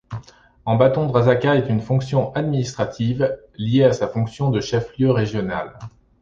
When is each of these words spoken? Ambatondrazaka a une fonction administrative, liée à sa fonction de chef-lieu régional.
Ambatondrazaka 0.65 1.51
a 1.51 1.55
une 1.57 1.79
fonction 1.79 2.33
administrative, 2.33 3.37
liée 3.59 3.83
à 3.83 3.93
sa 3.93 4.07
fonction 4.07 4.49
de 4.49 4.59
chef-lieu 4.59 5.11
régional. 5.11 5.77